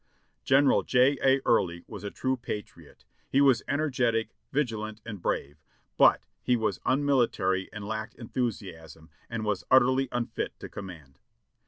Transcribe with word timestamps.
"General 0.43 0.81
J. 0.81 1.19
A. 1.23 1.41
Early 1.45 1.83
was 1.85 2.03
a 2.03 2.09
true 2.09 2.35
patriot; 2.35 3.05
he 3.29 3.39
was 3.39 3.61
energetic, 3.67 4.31
vigi 4.51 4.75
lant 4.75 4.99
and 5.05 5.21
brave, 5.21 5.61
but 5.95 6.23
he 6.41 6.55
was 6.55 6.79
immilitary 6.87 7.69
and 7.71 7.85
lacked 7.85 8.15
enthusiasm, 8.15 9.11
and 9.29 9.45
was 9.45 9.63
utterly 9.69 10.09
unfit 10.11 10.59
to 10.59 10.69
command. 10.69 11.19